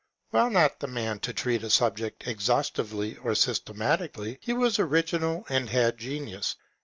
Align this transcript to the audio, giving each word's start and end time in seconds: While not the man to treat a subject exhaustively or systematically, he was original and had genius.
While 0.31 0.49
not 0.49 0.79
the 0.79 0.87
man 0.87 1.19
to 1.19 1.31
treat 1.31 1.61
a 1.61 1.69
subject 1.69 2.25
exhaustively 2.27 3.17
or 3.17 3.35
systematically, 3.35 4.39
he 4.41 4.51
was 4.53 4.79
original 4.79 5.45
and 5.47 5.69
had 5.69 5.99
genius. 5.99 6.55